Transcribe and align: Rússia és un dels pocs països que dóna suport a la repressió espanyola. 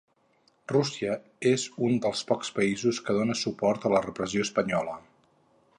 Rússia 0.71 1.17
és 1.49 1.65
un 1.89 1.99
dels 2.07 2.23
pocs 2.31 2.51
països 2.59 3.03
que 3.09 3.17
dóna 3.19 3.37
suport 3.43 3.87
a 3.91 3.95
la 3.97 4.05
repressió 4.07 4.49
espanyola. 4.49 4.97